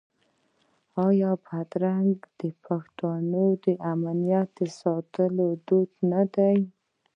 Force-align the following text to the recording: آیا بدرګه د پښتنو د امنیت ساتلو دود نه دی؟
آیا 1.05 1.31
بدرګه 1.45 2.27
د 2.39 2.41
پښتنو 2.65 3.45
د 3.63 3.65
امنیت 3.93 4.55
ساتلو 4.79 5.47
دود 5.67 5.91
نه 6.11 6.21
دی؟ 6.35 6.57